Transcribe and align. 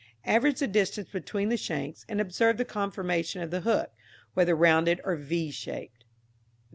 Average 0.25 0.57
the 0.61 0.67
distance 0.67 1.09
between 1.09 1.49
the 1.49 1.57
shanks, 1.57 2.07
and 2.09 2.19
observe 2.19 2.57
the 2.57 2.65
conformation 2.65 3.43
of 3.43 3.51
the 3.51 3.61
hook, 3.61 3.91
whether 4.33 4.55
rounded 4.55 4.99
or 5.03 5.15
v 5.15 5.51
shaped. 5.51 6.05